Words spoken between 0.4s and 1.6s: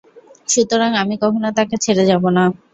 সুতরাং আমি কখনো